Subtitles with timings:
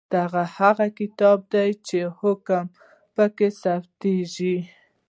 [0.13, 0.21] دا
[0.57, 2.65] هغه کتاب دی چې احکام
[3.15, 4.57] پکې ثبتیږي.